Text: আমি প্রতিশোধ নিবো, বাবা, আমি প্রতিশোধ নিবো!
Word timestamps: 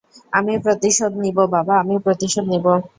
আমি 0.33 0.53
প্রতিশোধ 0.65 1.11
নিবো, 1.23 1.43
বাবা, 1.55 1.73
আমি 1.83 1.95
প্রতিশোধ 2.05 2.45
নিবো! 2.53 2.73